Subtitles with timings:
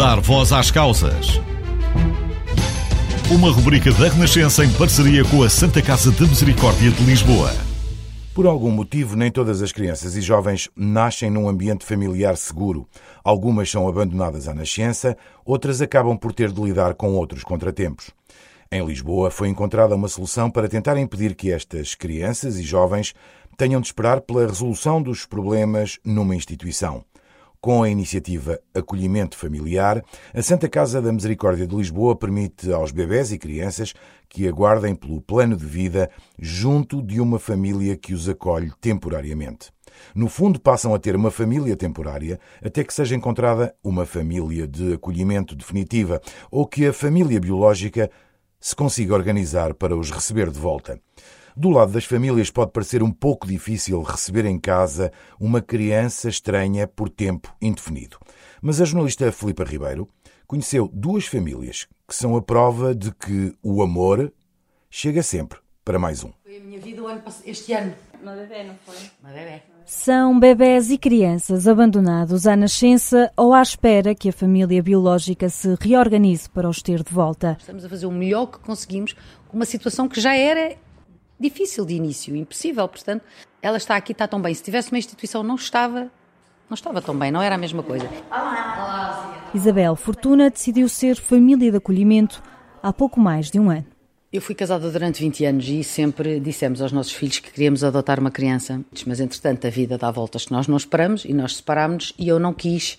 [0.00, 1.38] Dar voz às causas.
[3.30, 7.52] Uma rubrica da Renascença em parceria com a Santa Casa de Misericórdia de Lisboa.
[8.34, 12.88] Por algum motivo, nem todas as crianças e jovens nascem num ambiente familiar seguro.
[13.22, 18.10] Algumas são abandonadas à nascença, outras acabam por ter de lidar com outros contratempos.
[18.72, 23.12] Em Lisboa foi encontrada uma solução para tentar impedir que estas crianças e jovens
[23.54, 27.04] tenham de esperar pela resolução dos problemas numa instituição.
[27.60, 33.32] Com a iniciativa Acolhimento Familiar, a Santa Casa da Misericórdia de Lisboa permite aos bebés
[33.32, 33.92] e crianças
[34.30, 39.70] que aguardem pelo plano de vida junto de uma família que os acolhe temporariamente.
[40.14, 44.94] No fundo, passam a ter uma família temporária até que seja encontrada uma família de
[44.94, 46.18] acolhimento definitiva
[46.50, 48.10] ou que a família biológica
[48.58, 50.98] se consiga organizar para os receber de volta.
[51.56, 56.86] Do lado das famílias pode parecer um pouco difícil receber em casa uma criança estranha
[56.86, 58.18] por tempo indefinido.
[58.62, 60.08] Mas a jornalista Filipa Ribeiro
[60.46, 64.32] conheceu duas famílias que são a prova de que o amor
[64.90, 66.30] chega sempre para mais um.
[66.44, 67.02] Foi a minha vida
[67.44, 67.94] este ano.
[68.22, 68.96] Uma bebê, não foi?
[69.22, 69.62] Uma bebê.
[69.86, 75.74] São bebés e crianças abandonados à nascença ou à espera que a família biológica se
[75.80, 77.56] reorganize para os ter de volta.
[77.58, 79.14] Estamos a fazer o melhor que conseguimos
[79.48, 80.76] com uma situação que já era
[81.40, 82.86] difícil de início, impossível.
[82.86, 83.24] Portanto,
[83.62, 84.52] ela está aqui, está tão bem.
[84.52, 86.10] Se tivesse uma instituição, não estava,
[86.68, 88.08] não estava tão bem, não era a mesma coisa.
[89.54, 92.42] Isabel Fortuna decidiu ser família de acolhimento
[92.82, 93.86] há pouco mais de um ano.
[94.32, 98.20] Eu fui casada durante 20 anos e sempre dissemos aos nossos filhos que queríamos adotar
[98.20, 98.80] uma criança.
[99.04, 102.38] Mas, entretanto, a vida dá voltas que nós não esperamos e nós separámos-nos e eu
[102.38, 102.96] não quis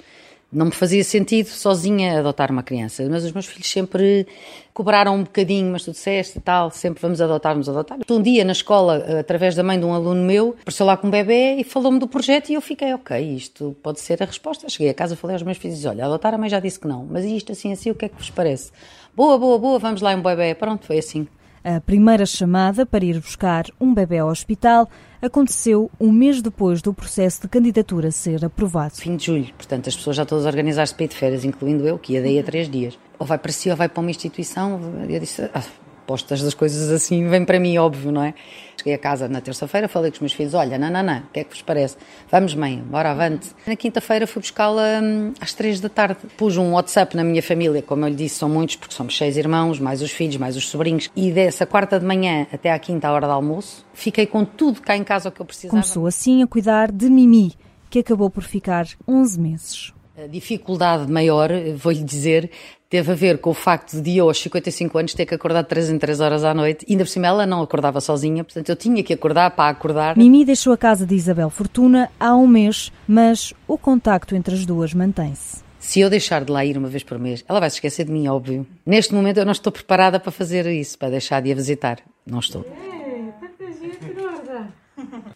[0.51, 4.27] não me fazia sentido sozinha adotar uma criança, mas os meus filhos sempre
[4.73, 7.99] cobraram um bocadinho, mas tu disseste e tal, sempre vamos adotar, vamos adotar.
[8.09, 11.11] Um dia na escola, através da mãe de um aluno meu, apareceu lá com um
[11.11, 14.67] bebê e falou-me do projeto e eu fiquei, ok, isto pode ser a resposta.
[14.69, 17.05] Cheguei a casa, falei aos meus filhos, olha, adotar a mãe já disse que não,
[17.09, 18.71] mas isto assim, assim, o que é que vos parece?
[19.15, 20.55] Boa, boa, boa, vamos lá um bebê.
[20.55, 21.27] Pronto, foi assim.
[21.63, 24.89] A primeira chamada para ir buscar um bebê ao hospital
[25.21, 28.95] aconteceu um mês depois do processo de candidatura ser aprovado.
[28.95, 31.99] Fim de julho, portanto as pessoas já todas organizadas para ir de férias, incluindo eu,
[31.99, 32.97] que ia daí a três dias.
[33.19, 34.81] Ou vai para si ou vai para uma instituição.
[35.07, 35.63] Eu disse, ah,
[36.11, 38.33] postas das coisas assim, vem para mim, óbvio, não é?
[38.75, 41.27] Cheguei a casa na terça-feira, falei com os meus filhos: olha, não, não, não, o
[41.31, 41.95] que é que vos parece?
[42.29, 43.51] Vamos, mãe, bora avante.
[43.65, 46.17] Na quinta-feira fui buscá-la hum, às três da tarde.
[46.35, 49.37] Pus um WhatsApp na minha família, como eu lhe disse, são muitos, porque somos seis
[49.37, 51.09] irmãos, mais os filhos, mais os sobrinhos.
[51.15, 54.97] E dessa quarta de manhã até à quinta hora de almoço, fiquei com tudo cá
[54.97, 55.71] em casa o que eu precisava.
[55.71, 57.53] Começou assim a cuidar de Mimi,
[57.89, 59.93] que acabou por ficar 11 meses.
[60.17, 62.51] A dificuldade maior, vou-lhe dizer,
[62.89, 65.69] teve a ver com o facto de eu, aos 55 anos, ter que acordar de
[65.69, 66.85] 3 em 3 horas à noite.
[66.89, 70.17] Ainda por cima, ela não acordava sozinha, portanto, eu tinha que acordar para acordar.
[70.17, 74.65] Mimi deixou a casa de Isabel Fortuna há um mês, mas o contacto entre as
[74.65, 75.63] duas mantém-se.
[75.79, 78.11] Se eu deixar de lá ir uma vez por mês, ela vai se esquecer de
[78.11, 78.67] mim, óbvio.
[78.85, 81.99] Neste momento, eu não estou preparada para fazer isso, para deixar de a visitar.
[82.27, 82.65] Não estou.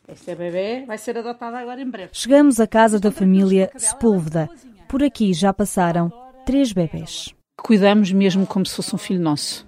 [0.08, 2.10] Esta é bebê vai ser adotada agora em breve.
[2.14, 4.50] Chegamos à casa da família Sepúlveda.
[4.88, 6.12] Por aqui já passaram
[6.46, 7.34] três bebés.
[7.58, 9.68] Cuidamos mesmo como se fosse um filho nosso.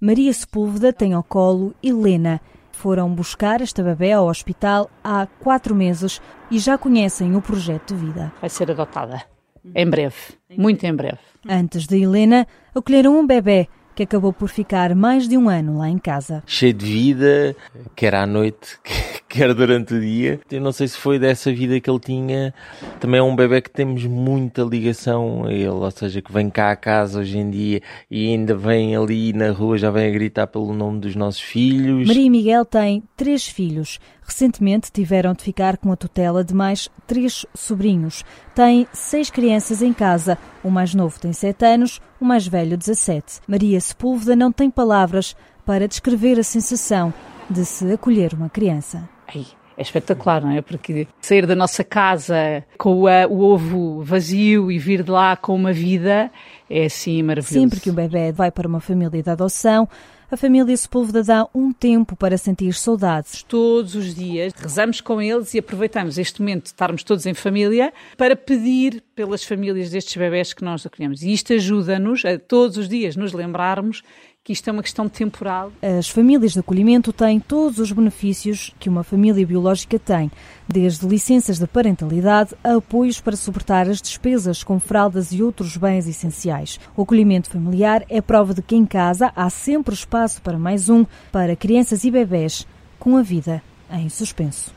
[0.00, 2.40] Maria Sepúlveda tem ao colo Helena.
[2.72, 8.06] Foram buscar esta bebê ao hospital há quatro meses e já conhecem o projeto de
[8.06, 8.32] vida.
[8.40, 9.22] Vai ser adotada
[9.74, 10.16] em breve,
[10.56, 11.18] muito em breve.
[11.48, 15.88] Antes de Helena, acolheram um bebê que acabou por ficar mais de um ano lá
[15.88, 16.42] em casa.
[16.46, 17.56] Cheio de vida,
[17.96, 18.78] quer à noite,
[19.36, 20.40] quer durante o dia.
[20.50, 22.54] Eu não sei se foi dessa vida que ele tinha.
[22.98, 26.70] Também é um bebê que temos muita ligação a ele, ou seja, que vem cá
[26.70, 30.46] a casa hoje em dia e ainda vem ali na rua, já vem a gritar
[30.46, 32.08] pelo nome dos nossos filhos.
[32.08, 34.00] Maria Miguel tem três filhos.
[34.22, 38.24] Recentemente tiveram de ficar com a tutela de mais três sobrinhos.
[38.54, 40.36] Tem seis crianças em casa.
[40.64, 43.40] O mais novo tem sete anos, o mais velho 17.
[43.46, 47.12] Maria Sepúlveda não tem palavras para descrever a sensação
[47.48, 49.15] de se acolher uma criança.
[49.28, 50.62] Ai, é espetacular, não é?
[50.62, 55.54] Porque sair da nossa casa com a, o ovo vazio e vir de lá com
[55.54, 56.30] uma vida
[56.68, 57.60] é assim maravilhoso.
[57.60, 59.88] Sempre que o bebê vai para uma família de adoção,
[60.28, 63.44] a família Sepúlveda dá um tempo para sentir saudades.
[63.44, 67.92] Todos os dias rezamos com eles e aproveitamos este momento de estarmos todos em família
[68.16, 71.22] para pedir pelas famílias destes bebés que nós acolhemos.
[71.22, 74.02] E isto ajuda-nos a todos os dias nos lembrarmos
[74.46, 75.72] que isto é uma questão temporal.
[75.82, 80.30] As famílias de acolhimento têm todos os benefícios que uma família biológica tem,
[80.68, 86.06] desde licenças de parentalidade a apoios para suportar as despesas com fraldas e outros bens
[86.06, 86.78] essenciais.
[86.96, 91.04] O acolhimento familiar é prova de que em casa há sempre espaço para mais um,
[91.32, 92.68] para crianças e bebés
[93.00, 93.60] com a vida
[93.90, 94.75] em suspenso.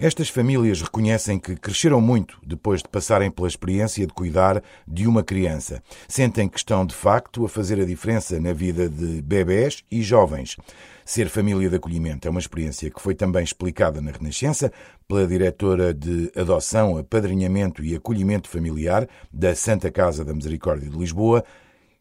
[0.00, 5.22] Estas famílias reconhecem que cresceram muito depois de passarem pela experiência de cuidar de uma
[5.22, 5.80] criança.
[6.08, 10.56] Sentem que estão, de facto, a fazer a diferença na vida de bebés e jovens.
[11.04, 14.72] Ser família de acolhimento é uma experiência que foi também explicada na Renascença
[15.06, 21.44] pela diretora de Adoção, Apadrinhamento e Acolhimento Familiar da Santa Casa da Misericórdia de Lisboa,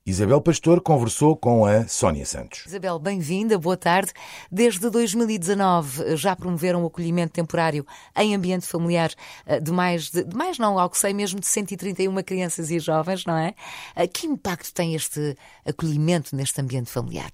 [0.05, 2.65] Isabel Pastor conversou com a Sónia Santos.
[2.65, 4.11] Isabel, bem-vinda, boa tarde.
[4.51, 9.11] Desde 2019 já promoveram o acolhimento temporário em ambiente familiar
[9.45, 12.79] eh, de mais, de, de mais não, ao que sei mesmo, de 131 crianças e
[12.79, 13.55] jovens, não é?
[13.95, 17.31] Eh, que impacto tem este acolhimento neste ambiente familiar?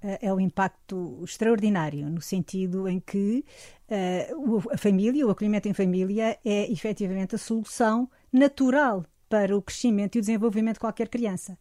[0.00, 3.44] Eh, é um impacto extraordinário, no sentido em que
[3.90, 10.14] uh, a família, o acolhimento em família, é efetivamente a solução natural para o crescimento
[10.14, 11.58] e o desenvolvimento de qualquer criança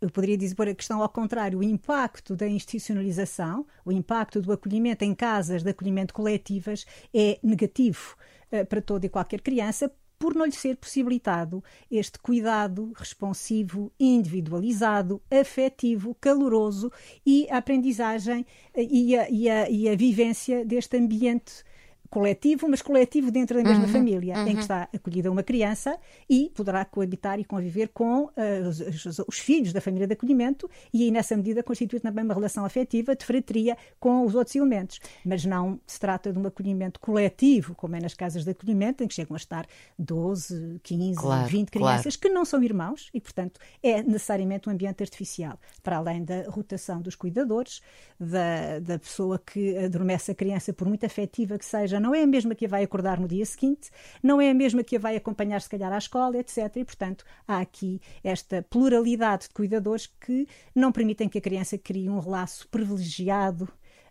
[0.00, 5.04] eu poderia dizer a questão ao contrário, o impacto da institucionalização, o impacto do acolhimento
[5.04, 6.84] em casas de acolhimento coletivas
[7.14, 8.16] é negativo
[8.52, 15.20] uh, para toda e qualquer criança, por não lhe ser possibilitado este cuidado responsivo, individualizado,
[15.30, 16.90] afetivo, caloroso
[17.24, 21.62] e a aprendizagem eh, e a, e a, e a vivência deste ambiente
[22.10, 24.46] coletivo, mas coletivo dentro da mesma uhum, família, uhum.
[24.46, 25.98] em que está acolhida uma criança
[26.28, 28.30] e poderá coabitar e conviver com uh,
[28.68, 32.64] os, os, filhos da família de acolhimento e aí, nessa medida, constitui também uma relação
[32.64, 35.00] afetiva de fratria com os outros elementos.
[35.24, 39.08] Mas não se trata de um acolhimento coletivo, como é nas casas de acolhimento, em
[39.08, 39.66] que chegam a estar
[39.98, 42.20] 12, 15, claro, 20 crianças claro.
[42.20, 47.00] que não são irmãos e, portanto, é necessariamente um ambiente artificial, para além da rotação
[47.00, 47.80] dos cuidadores,
[48.18, 52.22] da, da pessoa que adormece a criança, por muito afetiva que seja seja, não é
[52.22, 53.90] a mesma que a vai acordar no dia seguinte,
[54.22, 56.76] não é a mesma que a vai acompanhar, se calhar, à escola, etc.
[56.76, 62.08] E, portanto, há aqui esta pluralidade de cuidadores que não permitem que a criança crie
[62.08, 63.68] um laço privilegiado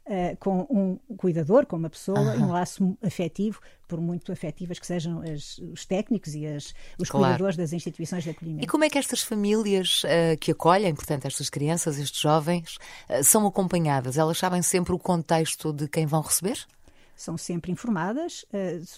[0.08, 2.44] Uh, com um cuidador, com uma pessoa, uhum.
[2.44, 7.26] um laço afetivo, por muito afetivas que sejam as, os técnicos e as, os claro.
[7.26, 8.64] cuidadores das instituições de acolhimento.
[8.64, 12.78] E como é que estas famílias uh, que acolhem, portanto, estas crianças, estes jovens,
[13.10, 14.16] uh, são acompanhadas?
[14.16, 16.68] Elas sabem sempre o contexto de quem vão receber?
[17.16, 18.46] São sempre informadas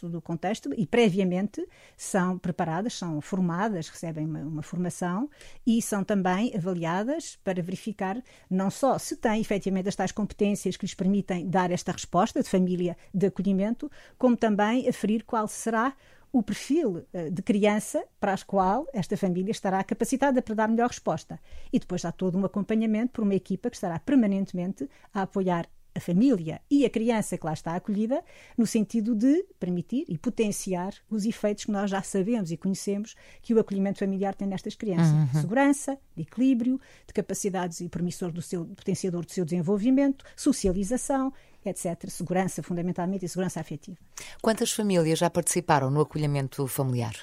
[0.02, 1.66] uh, do contexto e previamente
[1.96, 5.30] são preparadas, são formadas, recebem uma, uma, formação
[5.66, 10.86] e são também avaliadas para verificar não só se têm efetivamente as tais competências que
[10.86, 15.94] lhes permitem dar esta resposta de família de acolhimento, como também aferir qual será
[16.32, 20.90] o perfil uh, de criança para a qual esta família estará capacitada para dar melhor
[20.90, 21.40] resposta.
[21.72, 25.68] E depois há todo um acompanhamento por uma equipa que estará permanentemente a apoiar
[25.98, 28.24] a família e a criança que lá está acolhida,
[28.58, 33.54] no sentido de permitir e potenciar os efeitos que nós já sabemos e conhecemos que
[33.54, 35.26] o acolhimento familiar tem nestas crianças: uhum.
[35.26, 41.34] de segurança, de equilíbrio, de capacidades e permissor do seu potenciador do seu desenvolvimento, socialização,
[41.66, 42.10] etc.
[42.10, 43.98] Segurança, fundamentalmente, e segurança afetiva.
[44.42, 47.16] Quantas famílias já participaram no acolhimento familiar?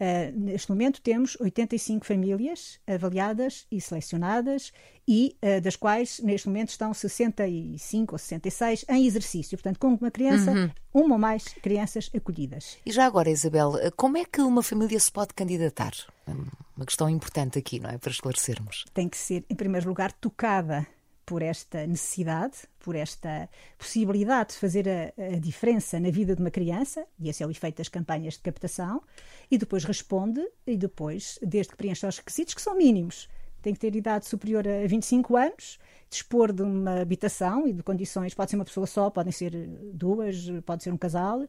[0.00, 4.72] Uh, neste momento temos 85 famílias avaliadas e selecionadas
[5.06, 10.10] e uh, das quais neste momento estão 65 ou 66 em exercício, portanto com uma
[10.10, 10.70] criança, uhum.
[10.92, 12.76] uma ou mais crianças acolhidas.
[12.84, 15.92] E já agora, Isabel, como é que uma família se pode candidatar?
[16.26, 17.98] Uma questão importante aqui, não é?
[17.98, 18.84] Para esclarecermos.
[18.92, 20.86] Tem que ser, em primeiro lugar, tocada
[21.24, 23.48] por esta necessidade, por esta
[23.78, 27.50] possibilidade de fazer a, a, diferença na vida de uma criança, e esse é o
[27.50, 29.02] efeito das campanhas de captação,
[29.50, 33.28] e depois responde, e depois, desde que preencha os requisitos, que são mínimos,
[33.64, 35.78] tem que ter idade superior a 25 anos,
[36.10, 39.52] dispor de uma habitação e de condições, pode ser uma pessoa só, podem ser
[39.92, 41.42] duas, pode ser um casal,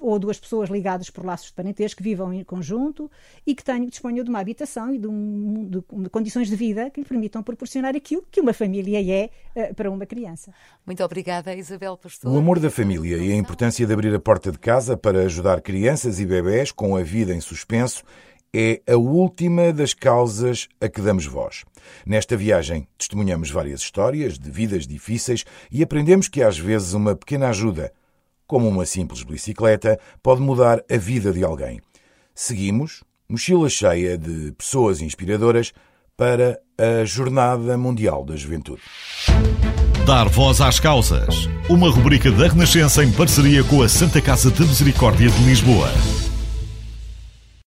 [0.00, 3.10] ou duas pessoas ligadas por laços de parentesco que vivam em conjunto
[3.46, 6.90] e que tenham, disponham de uma habitação e de, um, de, de condições de vida
[6.90, 9.30] que lhe permitam proporcionar aquilo que uma família é
[9.70, 10.52] uh, para uma criança.
[10.84, 12.32] Muito obrigada, Isabel Pastor.
[12.32, 15.60] O amor da família e a importância de abrir a porta de casa para ajudar
[15.60, 18.02] crianças e bebés com a vida em suspenso
[18.54, 21.64] é a última das causas a que damos voz.
[22.04, 27.48] Nesta viagem, testemunhamos várias histórias de vidas difíceis e aprendemos que às vezes uma pequena
[27.48, 27.92] ajuda,
[28.46, 31.80] como uma simples bicicleta, pode mudar a vida de alguém.
[32.34, 35.72] Seguimos, mochila cheia de pessoas inspiradoras,
[36.16, 38.82] para a Jornada Mundial da Juventude.
[40.04, 41.48] Dar voz às causas.
[41.66, 45.88] Uma rubrica da Renascença em parceria com a Santa Casa de Misericórdia de Lisboa.